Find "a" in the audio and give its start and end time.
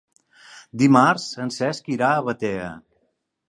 2.17-2.27